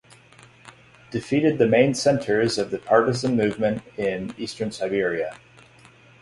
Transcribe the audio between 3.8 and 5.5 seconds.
in Eastern Siberia.